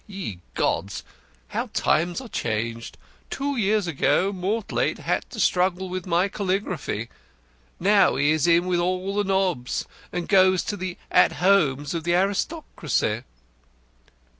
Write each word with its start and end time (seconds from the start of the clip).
Ye 0.07 0.39
gods! 0.55 1.03
How 1.49 1.69
times 1.75 2.19
are 2.21 2.27
changed! 2.27 2.97
Two 3.29 3.55
years 3.55 3.85
ago 3.85 4.33
Mortlake 4.33 4.97
had 4.97 5.29
to 5.29 5.39
struggle 5.39 5.89
with 5.89 6.07
my 6.07 6.27
calligraphy 6.27 7.07
now 7.79 8.15
he 8.15 8.31
is 8.31 8.47
in 8.47 8.65
with 8.65 8.79
all 8.79 9.13
the 9.13 9.23
nobs, 9.23 9.85
and 10.11 10.27
goes 10.27 10.63
to 10.63 10.75
the 10.75 10.97
'At 11.11 11.33
Homes' 11.33 11.93
of 11.93 12.03
the 12.03 12.15
aristocracy." 12.15 13.21